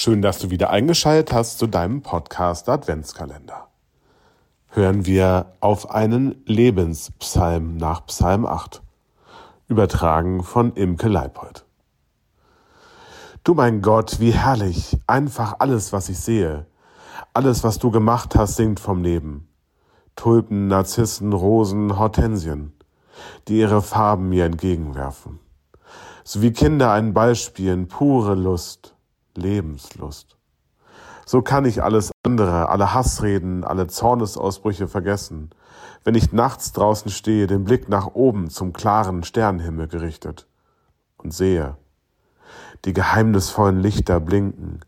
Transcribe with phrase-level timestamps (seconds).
[0.00, 3.66] Schön, dass du wieder eingeschaltet hast zu deinem Podcast Adventskalender.
[4.68, 8.80] Hören wir auf einen Lebenspsalm nach Psalm 8,
[9.66, 11.66] übertragen von Imke Leipold.
[13.42, 16.66] Du mein Gott, wie herrlich, einfach alles, was ich sehe.
[17.34, 19.48] Alles, was du gemacht hast, singt vom Leben.
[20.14, 22.72] Tulpen, Narzissen, Rosen, Hortensien,
[23.48, 25.40] die ihre Farben mir entgegenwerfen.
[26.22, 28.94] So wie Kinder einen Ball spielen, pure Lust,
[29.38, 30.36] Lebenslust.
[31.24, 35.50] So kann ich alles andere, alle Hassreden, alle Zornesausbrüche vergessen,
[36.04, 40.46] wenn ich nachts draußen stehe, den Blick nach oben zum klaren Sternenhimmel gerichtet
[41.18, 41.76] und sehe,
[42.84, 44.80] die geheimnisvollen Lichter blinken,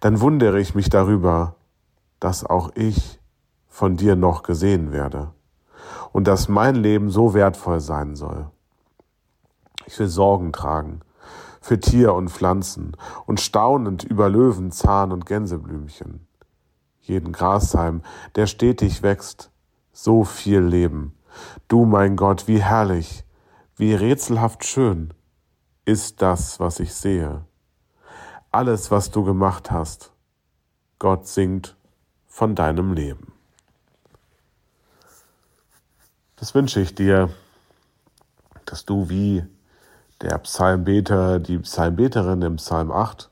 [0.00, 1.54] dann wundere ich mich darüber,
[2.18, 3.20] dass auch ich
[3.68, 5.32] von dir noch gesehen werde
[6.12, 8.50] und dass mein Leben so wertvoll sein soll.
[9.86, 11.02] Ich will Sorgen tragen
[11.64, 16.26] für Tier und Pflanzen und staunend über Löwen, Zahn und Gänseblümchen.
[17.00, 18.02] Jeden Grashalm,
[18.34, 19.50] der stetig wächst,
[19.90, 21.14] so viel Leben.
[21.66, 23.24] Du, mein Gott, wie herrlich,
[23.76, 25.14] wie rätselhaft schön
[25.86, 27.46] ist das, was ich sehe.
[28.50, 30.12] Alles, was du gemacht hast,
[30.98, 31.78] Gott singt
[32.26, 33.32] von deinem Leben.
[36.36, 37.30] Das wünsche ich dir,
[38.66, 39.46] dass du wie
[40.24, 43.30] der Psalmbeter, die Psalmbeterin im Psalm 8,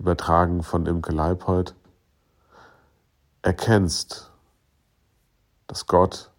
[0.00, 1.76] übertragen von Imke Leipold,
[3.42, 4.32] erkennst,
[5.68, 6.32] dass Gott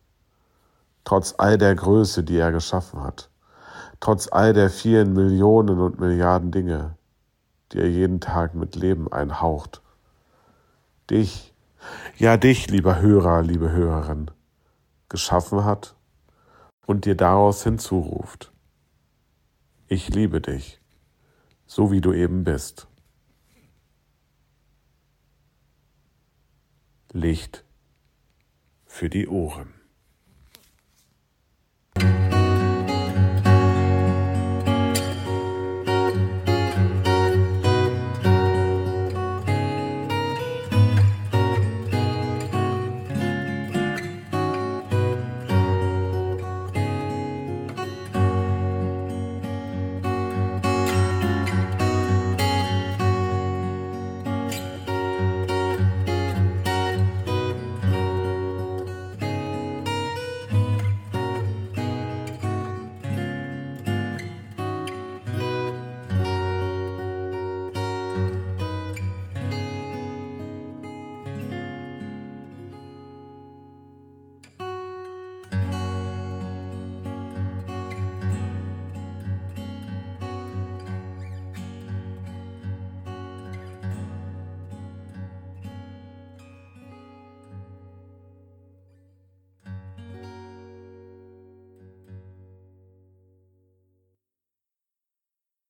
[1.05, 3.29] trotz all der Größe, die er geschaffen hat,
[4.01, 6.97] trotz all der vielen Millionen und Milliarden Dinge,
[7.71, 9.81] die er jeden Tag mit Leben einhaucht,
[11.09, 11.53] dich,
[12.17, 14.31] ja dich, lieber Hörer, liebe Hörerin,
[15.07, 15.95] geschaffen hat
[16.85, 18.51] und dir daraus hinzuruft
[19.87, 20.79] ich liebe dich,
[21.67, 22.87] so wie du eben bist.
[27.11, 27.63] Licht
[28.85, 29.73] für die Ohren.